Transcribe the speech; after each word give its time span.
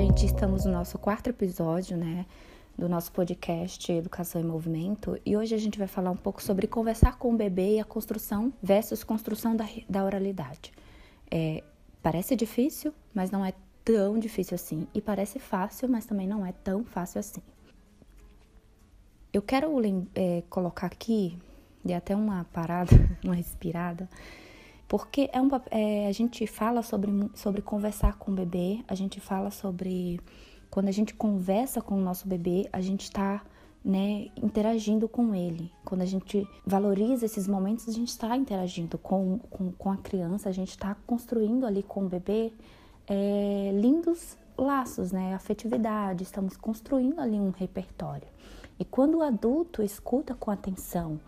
gente, 0.00 0.24
estamos 0.24 0.64
no 0.64 0.72
nosso 0.72 0.96
quarto 0.98 1.28
episódio, 1.28 1.94
né, 1.94 2.24
do 2.76 2.88
nosso 2.88 3.12
podcast 3.12 3.92
Educação 3.92 4.40
em 4.40 4.44
Movimento, 4.44 5.20
e 5.26 5.36
hoje 5.36 5.54
a 5.54 5.58
gente 5.58 5.78
vai 5.78 5.86
falar 5.86 6.10
um 6.10 6.16
pouco 6.16 6.42
sobre 6.42 6.66
conversar 6.66 7.18
com 7.18 7.34
o 7.34 7.36
bebê 7.36 7.76
e 7.76 7.80
a 7.80 7.84
construção 7.84 8.50
versus 8.62 9.04
construção 9.04 9.54
da, 9.54 9.66
da 9.86 10.02
oralidade. 10.02 10.72
É, 11.30 11.62
parece 12.02 12.34
difícil, 12.34 12.94
mas 13.12 13.30
não 13.30 13.44
é 13.44 13.52
tão 13.84 14.18
difícil 14.18 14.54
assim, 14.54 14.88
e 14.94 15.02
parece 15.02 15.38
fácil, 15.38 15.86
mas 15.86 16.06
também 16.06 16.26
não 16.26 16.46
é 16.46 16.52
tão 16.52 16.82
fácil 16.82 17.18
assim. 17.18 17.42
Eu 19.34 19.42
quero 19.42 19.70
é, 20.14 20.42
colocar 20.48 20.86
aqui, 20.86 21.36
de 21.84 21.92
até 21.92 22.16
uma 22.16 22.44
parada, 22.54 22.90
uma 23.22 23.34
respirada, 23.34 24.08
porque 24.90 25.30
é 25.32 25.40
um, 25.40 25.48
é, 25.70 26.08
a 26.08 26.12
gente 26.12 26.44
fala 26.48 26.82
sobre, 26.82 27.12
sobre 27.32 27.62
conversar 27.62 28.18
com 28.18 28.32
o 28.32 28.34
bebê, 28.34 28.80
a 28.88 28.94
gente 28.96 29.20
fala 29.20 29.52
sobre. 29.52 30.18
Quando 30.68 30.88
a 30.88 30.90
gente 30.90 31.14
conversa 31.14 31.80
com 31.80 31.94
o 31.94 32.00
nosso 32.00 32.26
bebê, 32.26 32.68
a 32.72 32.80
gente 32.80 33.04
está 33.04 33.40
né, 33.84 34.30
interagindo 34.36 35.08
com 35.08 35.32
ele. 35.32 35.70
Quando 35.84 36.00
a 36.00 36.04
gente 36.04 36.44
valoriza 36.66 37.24
esses 37.24 37.46
momentos, 37.46 37.88
a 37.88 37.92
gente 37.92 38.08
está 38.08 38.36
interagindo 38.36 38.98
com, 38.98 39.38
com, 39.48 39.70
com, 39.70 39.92
a 39.92 39.96
criança, 39.96 40.48
a 40.48 40.52
gente 40.52 40.70
está 40.70 40.96
construindo 41.06 41.66
ali 41.66 41.84
com 41.84 42.06
o 42.06 42.08
bebê 42.08 42.52
é, 43.06 43.70
lindos 43.72 44.36
laços, 44.58 45.12
né, 45.12 45.34
afetividade, 45.34 46.24
estamos 46.24 46.56
construindo 46.56 47.20
ali 47.20 47.38
um 47.38 47.50
repertório. 47.50 48.26
E 48.76 48.84
quando 48.84 49.18
o 49.18 49.22
adulto 49.22 49.84
escuta 49.84 50.34
com 50.34 50.50
atenção, 50.50 51.20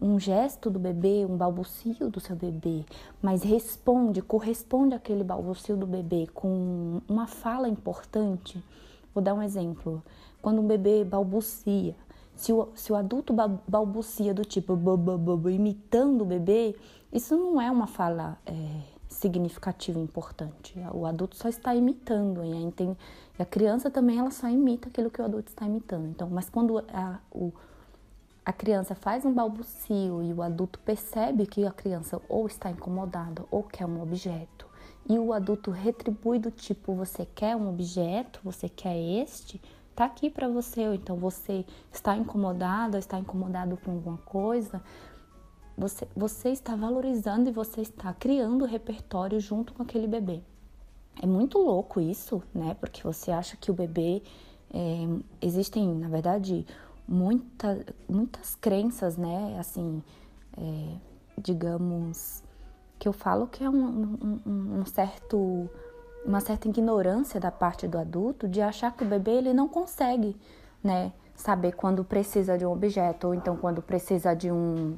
um 0.00 0.18
gesto 0.18 0.70
do 0.70 0.78
bebê, 0.78 1.26
um 1.28 1.36
balbucio 1.36 2.10
do 2.10 2.20
seu 2.20 2.36
bebê, 2.36 2.84
mas 3.22 3.42
responde, 3.42 4.20
corresponde 4.20 4.94
àquele 4.94 5.24
balbucio 5.24 5.76
do 5.76 5.86
bebê 5.86 6.26
com 6.32 7.00
uma 7.08 7.26
fala 7.26 7.68
importante. 7.68 8.62
Vou 9.14 9.22
dar 9.22 9.34
um 9.34 9.42
exemplo. 9.42 10.02
Quando 10.42 10.60
um 10.60 10.66
bebê 10.66 11.04
balbucia, 11.04 11.94
se 12.34 12.52
o, 12.52 12.68
se 12.74 12.92
o 12.92 12.96
adulto 12.96 13.34
balbucia 13.66 14.34
do 14.34 14.44
tipo 14.44 14.78
imitando 15.48 16.22
o 16.22 16.26
bebê, 16.26 16.76
isso 17.10 17.34
não 17.34 17.60
é 17.60 17.70
uma 17.70 17.86
fala 17.86 18.38
é, 18.44 18.52
significativa 19.08 19.98
importante. 19.98 20.74
O 20.92 21.06
adulto 21.06 21.36
só 21.36 21.48
está 21.48 21.74
imitando 21.74 22.44
e 22.44 22.52
a, 22.52 22.96
a 23.38 23.44
criança 23.46 23.90
também 23.90 24.18
ela 24.18 24.30
só 24.30 24.48
imita 24.48 24.88
aquilo 24.88 25.10
que 25.10 25.20
o 25.20 25.24
adulto 25.24 25.48
está 25.48 25.64
imitando. 25.64 26.06
Então, 26.08 26.28
mas 26.28 26.50
quando 26.50 26.78
a, 26.92 27.18
o 27.32 27.52
a 28.46 28.52
criança 28.52 28.94
faz 28.94 29.24
um 29.24 29.34
balbucio 29.34 30.22
e 30.22 30.32
o 30.32 30.40
adulto 30.40 30.78
percebe 30.78 31.46
que 31.46 31.66
a 31.66 31.72
criança 31.72 32.22
ou 32.28 32.46
está 32.46 32.70
incomodada 32.70 33.44
ou 33.50 33.64
quer 33.64 33.84
um 33.84 34.00
objeto, 34.00 34.68
e 35.08 35.18
o 35.18 35.32
adulto 35.32 35.72
retribui 35.72 36.38
do 36.38 36.52
tipo: 36.52 36.94
você 36.94 37.26
quer 37.26 37.56
um 37.56 37.68
objeto, 37.68 38.38
você 38.44 38.68
quer 38.68 38.96
este, 38.96 39.60
tá 39.96 40.04
aqui 40.04 40.30
para 40.30 40.46
você, 40.48 40.86
ou 40.86 40.94
então 40.94 41.16
você 41.16 41.66
está 41.92 42.16
incomodado, 42.16 42.96
está 42.96 43.18
incomodado 43.18 43.76
com 43.78 43.90
alguma 43.90 44.18
coisa, 44.18 44.80
você, 45.76 46.06
você 46.16 46.50
está 46.50 46.76
valorizando 46.76 47.48
e 47.48 47.52
você 47.52 47.80
está 47.80 48.14
criando 48.14 48.64
repertório 48.64 49.40
junto 49.40 49.74
com 49.74 49.82
aquele 49.82 50.06
bebê. 50.06 50.40
É 51.20 51.26
muito 51.26 51.58
louco 51.58 52.00
isso, 52.00 52.40
né? 52.54 52.76
Porque 52.78 53.02
você 53.02 53.32
acha 53.32 53.56
que 53.56 53.72
o 53.72 53.74
bebê. 53.74 54.22
É, 54.68 55.06
existem, 55.40 55.94
na 55.94 56.08
verdade, 56.08 56.66
muita, 57.06 57.84
muitas 58.08 58.54
crenças, 58.54 59.16
né? 59.16 59.56
Assim, 59.58 60.02
é, 60.56 60.96
digamos, 61.38 62.42
que 62.98 63.08
eu 63.08 63.12
falo 63.12 63.46
que 63.46 63.62
é 63.62 63.70
um, 63.70 64.18
um, 64.46 64.80
um, 64.80 64.86
certo, 64.86 65.68
uma 66.24 66.40
certa 66.40 66.68
ignorância 66.68 67.38
da 67.38 67.50
parte 67.50 67.86
do 67.86 67.98
adulto 67.98 68.48
de 68.48 68.60
achar 68.60 68.94
que 68.94 69.04
o 69.04 69.06
bebê 69.06 69.32
ele 69.32 69.52
não 69.52 69.68
consegue, 69.68 70.36
né? 70.82 71.12
Saber 71.34 71.72
quando 71.72 72.02
precisa 72.02 72.56
de 72.56 72.64
um 72.64 72.72
objeto 72.72 73.28
ou 73.28 73.34
então 73.34 73.56
quando 73.56 73.82
precisa 73.82 74.34
de 74.34 74.50
um 74.50 74.96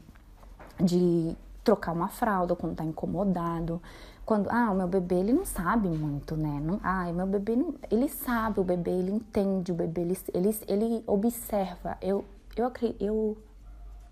de 0.80 1.36
trocar 1.64 1.92
uma 1.92 2.08
fralda, 2.08 2.54
quando 2.54 2.76
tá 2.76 2.84
incomodado, 2.84 3.82
quando, 4.28 4.50
ah, 4.50 4.70
o 4.70 4.74
meu 4.74 4.86
bebê, 4.86 5.14
ele 5.14 5.32
não 5.32 5.46
sabe 5.46 5.88
muito, 5.88 6.36
né? 6.36 6.60
Não, 6.62 6.78
ah, 6.82 7.06
o 7.08 7.14
meu 7.14 7.26
bebê, 7.26 7.56
não, 7.56 7.74
ele 7.90 8.10
sabe 8.10 8.60
o 8.60 8.62
bebê, 8.62 8.90
ele 8.90 9.10
entende 9.10 9.72
o 9.72 9.74
bebê, 9.74 10.02
ele, 10.02 10.18
ele, 10.34 10.58
ele 10.68 11.04
observa. 11.06 11.96
Eu, 12.02 12.26
eu, 12.54 12.70
eu 13.00 13.38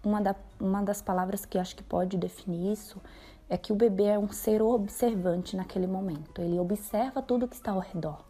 uma, 0.03 0.23
da, 0.23 0.35
uma 0.59 0.83
das 0.83 1.03
palavras 1.03 1.45
que 1.45 1.59
acho 1.59 1.77
que 1.77 1.83
pode 1.83 2.17
definir 2.17 2.73
isso 2.73 2.99
é 3.47 3.59
que 3.59 3.75
o 3.75 3.77
bebê 3.77 4.05
é 4.05 4.19
um 4.19 4.33
ser 4.33 4.63
observante 4.63 5.55
naquele 5.55 5.87
momento. 5.87 6.41
Ele 6.41 6.59
observa 6.59 7.21
tudo 7.21 7.47
que 7.47 7.55
está 7.55 7.73
ao 7.73 7.81
redor. 7.81 8.25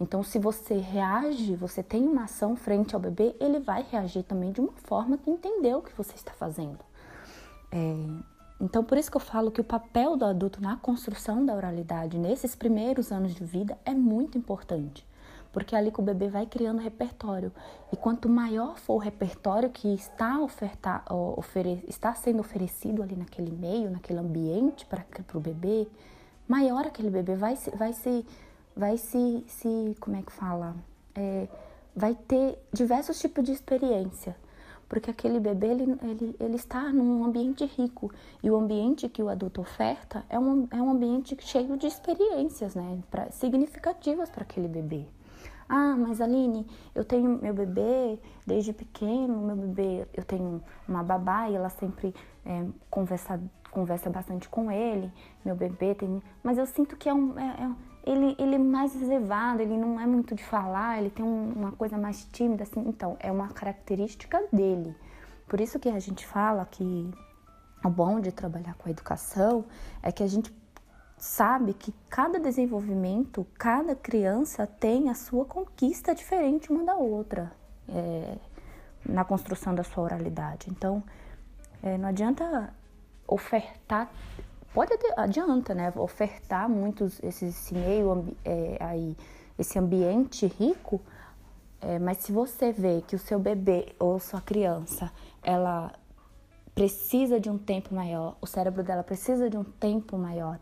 Então, 0.00 0.22
se 0.22 0.38
você 0.38 0.74
reage, 0.74 1.56
você 1.56 1.82
tem 1.82 2.06
uma 2.06 2.24
ação 2.24 2.54
frente 2.54 2.94
ao 2.94 3.00
bebê, 3.00 3.34
ele 3.40 3.58
vai 3.58 3.84
reagir 3.90 4.22
também 4.22 4.52
de 4.52 4.60
uma 4.60 4.72
forma 4.84 5.18
que 5.18 5.28
entendeu 5.28 5.78
o 5.78 5.82
que 5.82 5.96
você 5.96 6.14
está 6.14 6.30
fazendo. 6.32 6.78
É, 7.72 8.33
então, 8.60 8.84
por 8.84 8.96
isso 8.96 9.10
que 9.10 9.16
eu 9.16 9.20
falo 9.20 9.50
que 9.50 9.60
o 9.60 9.64
papel 9.64 10.16
do 10.16 10.24
adulto 10.24 10.62
na 10.62 10.76
construção 10.76 11.44
da 11.44 11.54
oralidade 11.54 12.18
nesses 12.18 12.54
primeiros 12.54 13.10
anos 13.10 13.34
de 13.34 13.44
vida 13.44 13.76
é 13.84 13.92
muito 13.92 14.38
importante, 14.38 15.04
porque 15.52 15.74
é 15.74 15.78
ali 15.78 15.90
que 15.90 16.00
o 16.00 16.04
bebê 16.04 16.28
vai 16.28 16.46
criando 16.46 16.80
repertório. 16.80 17.52
E 17.92 17.96
quanto 17.96 18.28
maior 18.28 18.78
for 18.78 18.94
o 18.94 18.98
repertório 18.98 19.70
que 19.70 19.92
está, 19.92 20.40
ofertar, 20.40 21.04
ofere, 21.12 21.84
está 21.88 22.14
sendo 22.14 22.40
oferecido 22.40 23.02
ali 23.02 23.16
naquele 23.16 23.50
meio, 23.50 23.90
naquele 23.90 24.20
ambiente 24.20 24.86
para 24.86 25.04
o 25.34 25.40
bebê, 25.40 25.88
maior 26.46 26.86
aquele 26.86 27.10
bebê 27.10 27.34
vai 27.34 27.56
se, 27.56 27.70
vai 27.70 27.92
se, 27.92 28.24
vai 28.76 28.96
se, 28.96 29.44
se 29.48 29.96
como 29.98 30.16
é 30.16 30.22
que 30.22 30.32
fala? 30.32 30.76
É, 31.14 31.48
vai 31.94 32.14
ter 32.14 32.58
diversos 32.72 33.18
tipos 33.18 33.44
de 33.44 33.52
experiência 33.52 34.36
porque 34.88 35.10
aquele 35.10 35.40
bebê 35.40 35.68
ele, 35.68 35.98
ele, 36.02 36.36
ele 36.38 36.56
está 36.56 36.92
num 36.92 37.24
ambiente 37.24 37.64
rico 37.64 38.10
e 38.42 38.50
o 38.50 38.56
ambiente 38.56 39.08
que 39.08 39.22
o 39.22 39.28
adulto 39.28 39.60
oferta 39.60 40.24
é 40.28 40.38
um, 40.38 40.68
é 40.70 40.76
um 40.76 40.90
ambiente 40.90 41.36
cheio 41.40 41.76
de 41.76 41.86
experiências 41.86 42.74
né, 42.74 42.98
pra, 43.10 43.30
significativas 43.30 44.30
para 44.30 44.42
aquele 44.42 44.68
bebê. 44.68 45.06
Ah, 45.68 45.96
mas 45.96 46.20
Aline, 46.20 46.66
eu 46.94 47.04
tenho 47.04 47.38
meu 47.40 47.54
bebê 47.54 48.18
desde 48.46 48.72
pequeno, 48.72 49.40
meu 49.40 49.56
bebê, 49.56 50.06
eu 50.12 50.22
tenho 50.22 50.62
uma 50.86 51.02
babá 51.02 51.48
e 51.48 51.54
ela 51.54 51.70
sempre 51.70 52.14
é, 52.44 52.66
conversa, 52.90 53.40
conversa 53.70 54.10
bastante 54.10 54.48
com 54.48 54.70
ele, 54.70 55.10
meu 55.44 55.56
bebê 55.56 55.94
tem. 55.94 56.22
Mas 56.42 56.58
eu 56.58 56.66
sinto 56.66 56.96
que 56.96 57.08
é 57.08 57.14
um. 57.14 57.38
É, 57.38 57.64
é, 57.64 57.93
ele, 58.06 58.36
ele 58.38 58.56
é 58.56 58.58
mais 58.58 58.94
reservado, 58.94 59.62
ele 59.62 59.76
não 59.76 59.98
é 59.98 60.06
muito 60.06 60.34
de 60.34 60.44
falar, 60.44 60.98
ele 60.98 61.10
tem 61.10 61.24
um, 61.24 61.52
uma 61.52 61.72
coisa 61.72 61.96
mais 61.96 62.24
tímida, 62.32 62.62
assim. 62.62 62.84
Então, 62.86 63.16
é 63.18 63.32
uma 63.32 63.48
característica 63.48 64.42
dele. 64.52 64.94
Por 65.48 65.60
isso 65.60 65.78
que 65.78 65.88
a 65.88 65.98
gente 65.98 66.26
fala 66.26 66.66
que 66.66 67.10
o 67.84 67.88
bom 67.88 68.20
de 68.20 68.32
trabalhar 68.32 68.74
com 68.74 68.88
a 68.88 68.90
educação 68.92 69.64
é 70.02 70.12
que 70.12 70.22
a 70.22 70.26
gente 70.26 70.52
sabe 71.16 71.72
que 71.72 71.94
cada 72.10 72.38
desenvolvimento, 72.38 73.46
cada 73.58 73.94
criança 73.94 74.66
tem 74.66 75.08
a 75.08 75.14
sua 75.14 75.44
conquista 75.44 76.14
diferente 76.14 76.70
uma 76.70 76.84
da 76.84 76.96
outra 76.96 77.52
é, 77.88 78.36
na 79.06 79.24
construção 79.24 79.74
da 79.74 79.82
sua 79.82 80.04
oralidade. 80.04 80.68
Então, 80.70 81.02
é, 81.82 81.96
não 81.96 82.08
adianta 82.08 82.72
ofertar 83.26 84.10
pode 84.74 84.92
adianta, 85.16 85.72
né, 85.72 85.92
ofertar 85.96 86.68
muitos 86.68 87.22
esse, 87.22 87.46
esse 87.46 87.72
meio 87.72 88.36
é, 88.44 88.76
aí, 88.80 89.16
esse 89.56 89.78
ambiente 89.78 90.46
rico, 90.46 91.00
é, 91.80 91.98
mas 92.00 92.18
se 92.18 92.32
você 92.32 92.72
vê 92.72 93.02
que 93.06 93.14
o 93.14 93.18
seu 93.18 93.38
bebê 93.38 93.94
ou 94.00 94.18
sua 94.18 94.40
criança, 94.40 95.12
ela 95.42 95.92
precisa 96.74 97.38
de 97.38 97.48
um 97.48 97.56
tempo 97.56 97.94
maior, 97.94 98.36
o 98.40 98.46
cérebro 98.46 98.82
dela 98.82 99.04
precisa 99.04 99.48
de 99.48 99.56
um 99.56 99.62
tempo 99.62 100.18
maior 100.18 100.58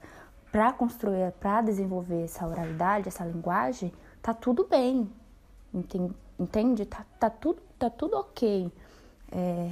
para 0.52 0.70
construir, 0.74 1.32
para 1.40 1.62
desenvolver 1.62 2.24
essa 2.24 2.46
oralidade, 2.46 3.08
essa 3.08 3.24
linguagem, 3.24 3.90
tá 4.20 4.34
tudo 4.34 4.66
bem, 4.68 5.10
entende? 6.38 6.84
Tá, 6.84 7.06
tá 7.18 7.30
tudo, 7.30 7.62
tá 7.78 7.88
tudo 7.88 8.18
ok. 8.18 8.70
É, 9.30 9.70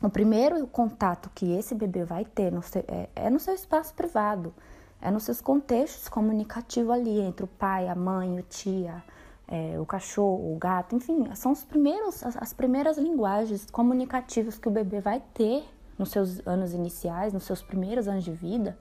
o 0.00 0.08
primeiro 0.08 0.66
contato 0.66 1.30
que 1.34 1.52
esse 1.52 1.74
bebê 1.74 2.04
vai 2.04 2.24
ter 2.24 2.52
no 2.52 2.62
seu, 2.62 2.84
é, 2.86 3.08
é, 3.16 3.30
no 3.30 3.40
seu 3.40 3.54
espaço 3.54 3.94
privado, 3.94 4.54
é 5.00 5.10
nos 5.10 5.24
seus 5.24 5.40
contextos 5.40 6.08
comunicativos 6.08 6.92
ali 6.92 7.20
entre 7.20 7.44
o 7.44 7.48
pai, 7.48 7.88
a 7.88 7.94
mãe, 7.94 8.38
o 8.38 8.42
tia, 8.42 9.02
é, 9.46 9.78
o 9.80 9.86
cachorro, 9.86 10.54
o 10.54 10.58
gato, 10.58 10.94
enfim, 10.94 11.28
são 11.34 11.52
os 11.52 11.64
primeiros, 11.64 12.22
as, 12.22 12.36
as 12.36 12.52
primeiras 12.52 12.98
linguagens 12.98 13.66
comunicativas 13.70 14.58
que 14.58 14.68
o 14.68 14.70
bebê 14.70 15.00
vai 15.00 15.22
ter 15.34 15.64
nos 15.98 16.10
seus 16.10 16.46
anos 16.46 16.72
iniciais, 16.72 17.32
nos 17.32 17.44
seus 17.44 17.62
primeiros 17.62 18.06
anos 18.06 18.22
de 18.22 18.32
vida, 18.32 18.78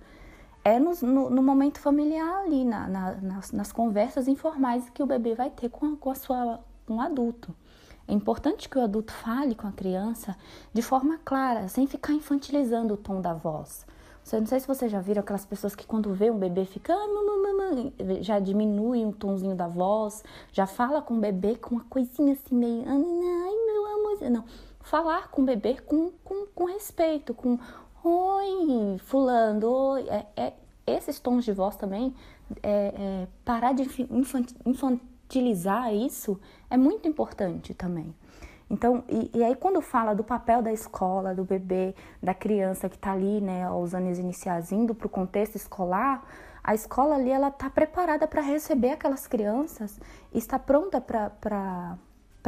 é 0.64 0.78
no, 0.80 0.94
no, 1.02 1.30
no 1.30 1.42
momento 1.42 1.80
familiar 1.80 2.44
ali, 2.44 2.66
na, 2.66 2.88
na, 2.88 3.16
nas, 3.16 3.52
nas, 3.52 3.72
conversas 3.72 4.28
informais 4.28 4.90
que 4.90 5.02
o 5.02 5.06
bebê 5.06 5.34
vai 5.34 5.50
ter 5.50 5.70
com, 5.70 5.94
a, 5.94 5.98
com, 5.98 6.12
a 6.12 6.16
sua, 6.16 6.60
com 6.86 6.98
o 6.98 7.02
adulto. 7.02 7.56
É 8.08 8.14
importante 8.14 8.70
que 8.70 8.78
o 8.78 8.82
adulto 8.82 9.12
fale 9.12 9.54
com 9.54 9.68
a 9.68 9.72
criança 9.72 10.36
de 10.74 10.82
forma 10.82 11.20
clara, 11.26 11.68
sem 11.68 11.86
ficar 11.86 12.14
infantilizando 12.14 12.94
o 12.94 12.98
tom 12.98 13.20
da 13.20 13.34
voz. 13.34 13.86
não 14.32 14.46
sei 14.46 14.60
se 14.60 14.68
vocês 14.68 14.92
já 14.92 15.02
viram 15.02 15.22
aquelas 15.22 15.46
pessoas 15.46 15.76
que 15.76 15.86
quando 15.86 16.14
vê 16.14 16.32
um 16.32 16.38
bebê 16.38 16.66
fica 16.66 16.94
já 18.22 18.40
diminui 18.40 19.04
um 19.04 19.12
tonzinho 19.12 19.56
da 19.56 19.68
voz, 19.68 20.24
já 20.54 20.66
fala 20.66 21.02
com 21.02 21.16
o 21.16 21.20
bebê 21.20 21.56
com 21.56 21.76
uma 21.76 21.84
coisinha 21.86 22.34
assim 22.34 22.56
meio 22.56 22.84
ai 22.88 22.98
meu 22.98 23.86
amor, 23.86 24.30
não, 24.30 24.46
falar 24.80 25.30
com 25.30 25.42
o 25.42 25.46
bebê 25.46 25.76
com, 25.86 26.12
com, 26.24 26.46
com 26.48 26.66
respeito, 26.66 27.34
com 27.34 27.60
oi 28.04 28.98
fulano, 29.00 29.68
oi, 29.68 30.08
é, 30.08 30.26
é, 30.36 30.54
esses 30.86 31.20
tons 31.20 31.44
de 31.44 31.52
voz 31.52 31.76
também, 31.76 32.16
é, 32.64 32.94
é, 32.98 33.28
parar 33.44 33.74
de 33.74 33.84
infantilizar 34.64 34.98
isso 35.94 36.40
é 36.70 36.78
muito 36.78 37.08
importante 37.08 37.74
também. 37.74 38.14
Então, 38.70 39.04
e, 39.08 39.32
e, 39.34 39.44
aí 39.44 39.56
quando 39.56 39.82
fala 39.82 40.14
do 40.14 40.24
papel 40.24 40.62
da 40.62 40.74
escola, 40.74 41.34
do 41.34 41.46
bebê, 41.46 41.96
da 42.22 42.34
criança 42.34 42.90
que 42.90 42.96
está 42.96 43.14
ali, 43.14 43.40
né, 43.40 43.64
aos 43.64 43.94
anos 43.94 44.20
iniciais, 44.20 44.72
indo 44.72 44.94
para 44.94 45.08
o 45.08 45.10
contexto 45.10 45.56
escolar, 45.56 46.26
a 46.64 46.76
escola 46.76 47.16
ali, 47.16 47.30
ela 47.30 47.48
está 47.48 47.70
preparada 47.70 48.28
para 48.28 48.42
receber 48.42 48.92
aquelas 48.92 49.26
crianças 49.26 49.98
está 50.34 50.60
pronta 50.60 51.00
para 51.00 51.98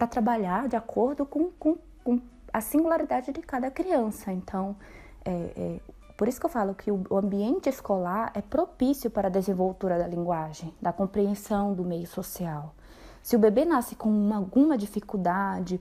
trabalhar 0.10 0.68
de 0.68 0.76
acordo 0.76 1.26
com, 1.26 1.50
com, 1.52 1.78
com, 2.04 2.20
a 2.52 2.60
singularidade 2.60 3.31
de 3.31 3.42
cada 3.42 3.72
criança. 3.72 4.34
Então, 4.34 4.76
é, 5.24 5.31
é, 5.31 5.80
por 6.19 6.27
isso 6.27 6.38
que 6.38 6.45
eu 6.45 6.50
falo 6.50 6.75
que 6.75 6.92
o, 6.92 7.16
ambiente 7.16 7.69
escolar 7.69 8.33
é 8.36 8.42
propício 8.42 9.10
para 9.10 9.30
a 9.30 9.31
desenvoltura 9.31 9.98
da 9.98 10.06
linguagem, 10.06 10.74
da 10.81 10.92
compreensão 10.92 11.74
do 11.74 11.86
meio 11.86 12.06
social. 12.06 12.75
Se 13.24 13.38
o 13.38 13.39
bebê 13.39 13.63
nasce 13.63 13.95
com 13.95 14.10
uma, 14.10 14.36
alguma 14.36 14.77
dificuldade, 14.77 15.80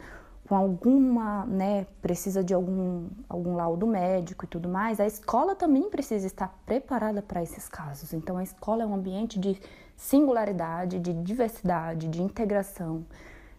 com 0.48 0.54
alguma, 0.54 1.44
né, 1.44 1.88
precisa 2.00 2.44
de 2.44 2.54
algum, 2.54 3.08
algum 3.28 3.56
laudo 3.56 3.84
médico 3.84 4.44
e 4.44 4.48
tudo 4.48 4.68
mais, 4.68 5.00
a 5.00 5.06
escola 5.08 5.56
também 5.56 5.90
precisa 5.90 6.28
estar 6.28 6.56
preparada 6.64 7.20
para 7.20 7.42
esses 7.42 7.68
casos. 7.68 8.12
Então, 8.12 8.36
a 8.36 8.42
escola 8.44 8.84
é 8.84 8.86
um 8.86 8.94
ambiente 8.94 9.40
de 9.40 9.60
singularidade, 9.96 11.00
de 11.00 11.14
diversidade, 11.14 12.06
de 12.06 12.22
integração. 12.22 13.04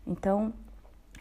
Então, 0.08 0.54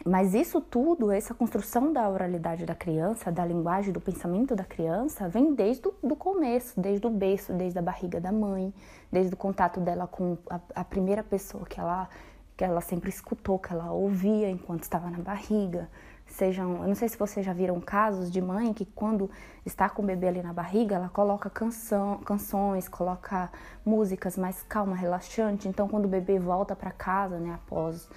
mas 0.05 0.33
isso 0.33 0.61
tudo, 0.61 1.11
essa 1.11 1.33
construção 1.33 1.91
da 1.91 2.09
oralidade 2.09 2.65
da 2.65 2.75
criança, 2.75 3.31
da 3.31 3.45
linguagem, 3.45 3.91
do 3.91 3.99
pensamento 3.99 4.55
da 4.55 4.63
criança, 4.63 5.27
vem 5.27 5.53
desde 5.53 5.87
o 6.01 6.15
começo, 6.15 6.79
desde 6.79 7.05
o 7.05 7.09
berço, 7.09 7.53
desde 7.53 7.77
a 7.77 7.81
barriga 7.81 8.19
da 8.19 8.31
mãe, 8.31 8.73
desde 9.11 9.33
o 9.33 9.37
contato 9.37 9.79
dela 9.79 10.07
com 10.07 10.37
a, 10.49 10.59
a 10.75 10.83
primeira 10.83 11.23
pessoa 11.23 11.65
que 11.65 11.79
ela 11.79 12.09
que 12.55 12.63
ela 12.65 12.81
sempre 12.81 13.09
escutou, 13.09 13.57
que 13.57 13.71
ela 13.71 13.93
ouvia 13.93 14.49
enquanto 14.49 14.83
estava 14.83 15.09
na 15.09 15.19
barriga. 15.19 15.89
Sejam, 16.25 16.81
eu 16.81 16.89
não 16.89 16.95
sei 16.95 17.07
se 17.07 17.17
vocês 17.17 17.45
já 17.45 17.53
viram 17.53 17.79
casos 17.79 18.29
de 18.29 18.41
mãe 18.41 18.73
que 18.73 18.83
quando 18.83 19.31
está 19.65 19.87
com 19.87 20.01
o 20.01 20.05
bebê 20.05 20.27
ali 20.27 20.43
na 20.43 20.51
barriga, 20.51 20.95
ela 20.95 21.07
coloca 21.07 21.49
canção, 21.49 22.17
canções, 22.17 22.89
coloca 22.89 23.49
músicas 23.85 24.37
mais 24.37 24.61
calma, 24.63 24.93
relaxante. 24.93 25.69
Então, 25.69 25.87
quando 25.87 26.03
o 26.03 26.09
bebê 26.09 26.37
volta 26.37 26.75
para 26.75 26.91
casa, 26.91 27.39
né, 27.39 27.53
após 27.53 28.09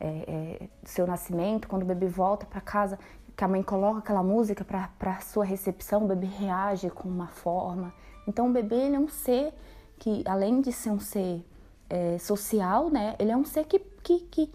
é, 0.00 0.58
é, 0.62 0.68
seu 0.82 1.06
nascimento, 1.06 1.68
quando 1.68 1.82
o 1.82 1.86
bebê 1.86 2.08
volta 2.08 2.46
para 2.46 2.60
casa, 2.60 2.98
que 3.36 3.44
a 3.44 3.48
mãe 3.48 3.62
coloca 3.62 3.98
aquela 3.98 4.22
música 4.22 4.64
para 4.64 5.20
sua 5.20 5.44
recepção, 5.44 6.04
o 6.04 6.08
bebê 6.08 6.26
reage 6.26 6.90
com 6.90 7.08
uma 7.08 7.28
forma. 7.28 7.92
Então, 8.26 8.48
o 8.48 8.52
bebê 8.52 8.76
ele 8.76 8.96
é 8.96 8.98
um 8.98 9.08
ser 9.08 9.52
que, 9.98 10.22
além 10.26 10.60
de 10.60 10.72
ser 10.72 10.90
um 10.90 11.00
ser 11.00 11.44
é, 11.88 12.18
social, 12.18 12.88
né? 12.88 13.14
Ele 13.18 13.30
é 13.30 13.36
um 13.36 13.44
ser 13.44 13.64
que, 13.64 13.78
que, 13.78 14.20
que, 14.20 14.50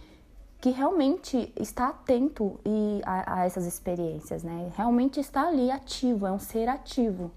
que 0.59 0.69
realmente 0.71 1.51
está 1.56 1.89
atento 1.89 2.59
e 2.65 3.01
a, 3.06 3.42
a, 3.42 3.45
essas 3.45 3.65
experiências, 3.65 4.44
né? 4.44 4.71
Realmente 4.75 5.19
está 5.19 5.47
ali 5.47 5.69
ativo, 5.69 6.25
é 6.25 6.31
um 6.31 6.39
ser 6.39 6.68
ativo. 6.68 7.31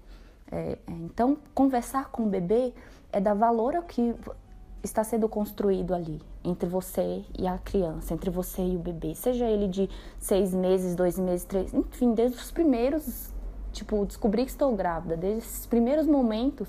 É, 0.51 0.77
é, 0.87 0.91
então, 0.91 1.37
conversar 1.53 2.09
com 2.09 2.23
o 2.23 2.27
bebê 2.27 2.73
é 3.11 3.19
dar 3.19 3.33
valor 3.33 3.75
ao 3.75 3.83
que 3.83 4.15
está 4.83 5.03
sendo 5.03 5.27
construído 5.27 5.93
ali 5.93 6.21
entre 6.43 6.67
você 6.69 7.23
e 7.37 7.47
a 7.47 7.57
criança, 7.57 8.13
entre 8.13 8.29
você 8.29 8.61
e 8.61 8.75
o 8.75 8.79
bebê, 8.79 9.13
seja 9.15 9.45
ele 9.45 9.67
de 9.67 9.89
seis 10.17 10.53
meses, 10.53 10.95
dois 10.95 11.19
meses, 11.19 11.45
três, 11.45 11.73
enfim, 11.73 12.13
desde 12.13 12.37
os 12.37 12.51
primeiros, 12.51 13.33
tipo, 13.71 14.05
descobrir 14.05 14.45
que 14.45 14.51
estou 14.51 14.75
grávida, 14.75 15.17
desde 15.17 15.39
esses 15.39 15.65
primeiros 15.65 16.07
momentos 16.07 16.67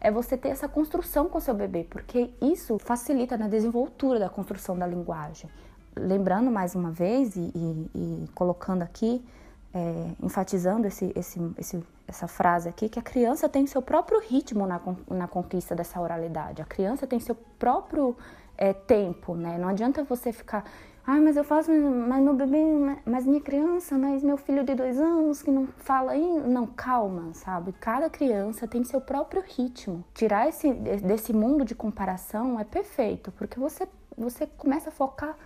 é 0.00 0.10
você 0.10 0.36
ter 0.36 0.50
essa 0.50 0.68
construção 0.68 1.30
com 1.30 1.40
seu 1.40 1.54
bebê, 1.54 1.86
porque 1.88 2.30
isso 2.40 2.78
facilita 2.78 3.38
na 3.38 3.48
desenvoltura 3.48 4.18
da 4.18 4.28
construção 4.28 4.76
da 4.76 4.86
linguagem. 4.86 5.48
Lembrando 5.96 6.50
mais 6.50 6.74
uma 6.74 6.90
vez 6.90 7.34
e, 7.36 7.50
e, 7.54 7.90
e 7.94 8.28
colocando 8.34 8.82
aqui, 8.82 9.24
é, 9.72 10.10
enfatizando 10.22 10.86
esse, 10.86 11.10
esse, 11.16 11.40
esse, 11.56 11.82
essa 12.06 12.28
frase 12.28 12.68
aqui, 12.68 12.88
que 12.90 12.98
a 12.98 13.02
criança 13.02 13.48
tem 13.48 13.66
seu 13.66 13.80
próprio 13.80 14.20
ritmo 14.20 14.66
na, 14.66 14.78
na 15.08 15.26
conquista 15.26 15.74
dessa 15.74 15.98
oralidade, 15.98 16.60
a 16.60 16.66
criança 16.66 17.06
tem 17.06 17.18
seu 17.18 17.34
próprio 17.58 18.14
é, 18.56 18.72
tempo, 18.72 19.34
né? 19.34 19.58
Não 19.58 19.68
adianta 19.68 20.04
você 20.04 20.32
ficar 20.32 20.64
Ai, 21.06 21.20
mas 21.20 21.36
eu 21.36 21.44
faço, 21.44 21.70
mas 21.70 22.22
meu 22.22 22.32
bebê, 22.32 22.64
mas 23.04 23.26
minha 23.26 23.40
criança, 23.40 23.98
mas 23.98 24.22
meu 24.22 24.38
filho 24.38 24.64
de 24.64 24.74
dois 24.74 24.98
anos 24.98 25.42
que 25.42 25.50
não 25.50 25.66
fala 25.66 26.12
aí. 26.12 26.40
Não, 26.46 26.66
calma, 26.66 27.34
sabe? 27.34 27.72
Cada 27.72 28.08
criança 28.08 28.66
tem 28.66 28.82
seu 28.84 29.02
próprio 29.02 29.42
ritmo. 29.46 30.02
Tirar 30.14 30.48
esse, 30.48 30.72
desse 30.72 31.34
mundo 31.34 31.62
de 31.62 31.74
comparação 31.74 32.58
é 32.58 32.64
perfeito, 32.64 33.30
porque 33.32 33.60
você, 33.60 33.86
você 34.16 34.46
começa 34.46 34.88
a 34.88 34.92
focar 34.92 35.36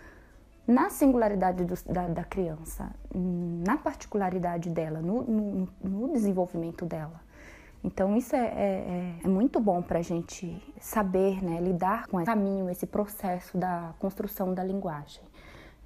na 0.65 0.91
singularidade 0.91 1.65
do, 1.65 1.75
da, 1.93 2.07
da, 2.07 2.23
criança, 2.23 2.95
na 3.13 3.77
particularidade 3.77 4.71
dela, 4.71 5.01
no, 5.01 5.23
no, 5.23 5.69
no 5.83 6.13
desenvolvimento 6.13 6.85
dela. 6.85 7.21
Então, 7.83 8.17
isso 8.17 8.35
é, 8.35 8.47
é, 8.47 9.15
é 9.25 9.29
muito 9.29 9.61
bom 9.61 9.81
para 9.81 10.01
a 10.01 10.03
gente 10.03 10.61
saber 10.81 11.43
né, 11.43 11.61
lidar 11.61 12.07
com 12.09 12.21
esse 12.21 12.27
caminho, 12.27 12.69
esse 12.69 12.87
processo 12.87 13.57
da 13.57 13.95
construção 13.99 14.53
da 14.53 14.65
linguagem. 14.65 15.23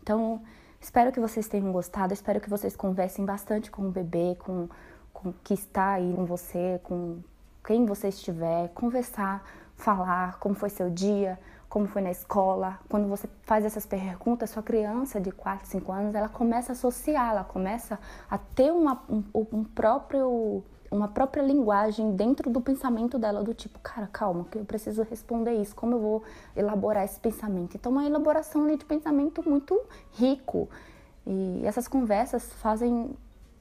Então, 0.02 0.42
espero 0.80 1.12
que 1.12 1.20
vocês 1.20 1.46
tenham 1.48 1.70
gostado, 1.70 2.14
espero 2.14 2.40
que 2.40 2.48
vocês 2.48 2.74
conversem 2.74 3.24
bastante 3.24 3.70
com 3.70 3.82
o 3.82 3.90
bebê, 3.90 4.36
com, 4.38 4.68
com 5.12 5.32
que 5.44 5.54
está 5.54 5.92
aí 5.92 6.14
com 6.14 6.24
você, 6.24 6.80
com 6.82 7.20
quem 7.64 7.84
você 7.86 8.08
estiver, 8.08 8.68
conversar, 8.70 9.44
falar 9.76 10.38
como 10.38 10.54
foi 10.54 10.70
seu 10.70 10.90
dia, 10.90 11.38
como 11.68 11.86
foi 11.86 12.02
na 12.02 12.10
escola. 12.10 12.78
Quando 12.88 13.06
você 13.06 13.28
faz 13.42 13.64
essas 13.64 13.86
perguntas, 13.86 14.50
sua 14.50 14.62
criança 14.62 15.20
de 15.20 15.30
4, 15.30 15.68
5 15.68 15.92
anos, 15.92 16.14
ela 16.14 16.28
começa 16.28 16.72
a 16.72 16.74
associar, 16.74 17.30
ela 17.30 17.44
começa 17.44 17.98
a 18.30 18.38
ter 18.38 18.72
uma, 18.72 19.02
um, 19.08 19.22
um 19.34 19.64
próprio 19.64 20.64
uma 20.92 21.08
própria 21.08 21.42
linguagem 21.42 22.14
dentro 22.14 22.50
do 22.50 22.60
pensamento 22.60 23.18
dela, 23.18 23.42
do 23.42 23.54
tipo, 23.54 23.78
cara, 23.78 24.06
calma, 24.06 24.44
que 24.44 24.58
eu 24.58 24.64
preciso 24.64 25.02
responder 25.02 25.54
isso, 25.54 25.74
como 25.74 25.94
eu 25.94 26.00
vou 26.00 26.22
elaborar 26.54 27.04
esse 27.04 27.18
pensamento? 27.18 27.76
Então, 27.76 27.90
uma 27.90 28.04
elaboração 28.04 28.66
de 28.76 28.84
pensamento 28.84 29.48
muito 29.48 29.80
rico. 30.12 30.68
E 31.26 31.62
essas 31.64 31.88
conversas 31.88 32.52
fazem 32.54 33.10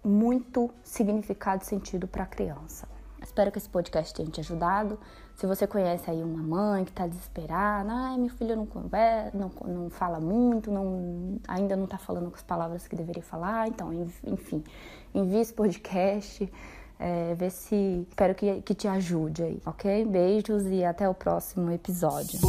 muito 0.04 0.70
significado 0.84 1.64
e 1.64 1.66
sentido 1.66 2.06
para 2.06 2.24
a 2.24 2.26
criança. 2.26 2.88
Espero 3.22 3.52
que 3.52 3.60
esse 3.60 3.70
podcast 3.70 4.14
tenha 4.14 4.30
te 4.30 4.42
ajudado. 4.42 5.00
Se 5.36 5.46
você 5.46 5.66
conhece 5.66 6.10
aí 6.10 6.22
uma 6.22 6.44
mãe 6.44 6.84
que 6.84 6.92
está 6.92 7.08
desesperada, 7.08 7.90
ai, 7.90 8.18
meu 8.18 8.30
filho 8.30 8.56
não 8.56 8.66
conversa, 8.66 9.38
não, 9.38 9.52
não 9.66 9.90
fala 9.90 10.20
muito, 10.20 10.70
não, 10.70 11.40
ainda 11.48 11.76
não 11.76 11.86
está 11.86 11.98
falando 11.98 12.30
com 12.30 12.36
as 12.36 12.44
palavras 12.44 12.88
que 12.88 12.96
deveria 12.96 13.24
falar, 13.24 13.68
então, 13.68 13.94
enfim, 14.26 14.64
envie 15.14 15.38
esse 15.40 15.54
podcast 15.54 16.52
é, 17.02 17.34
ver 17.36 17.52
se. 17.52 18.06
Espero 18.08 18.36
que, 18.36 18.62
que 18.62 18.76
te 18.76 18.88
ajude 18.88 19.44
aí, 19.44 19.62
ok? 19.66 20.06
Beijos 20.06 20.64
e 20.68 20.86
até 20.86 21.10
o 21.10 21.14
próximo 21.14 21.72
episódio. 21.72 22.40